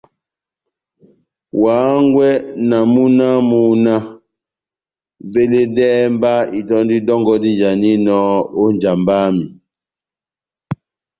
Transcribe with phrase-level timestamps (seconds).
[1.61, 2.29] Wa hángwɛ
[2.69, 4.03] na múna wamu náh:
[5.33, 8.17] «veledɛhɛ mba itɔ́ndi dɔngɔ dijaninɔ
[8.61, 9.45] ó njamba yami»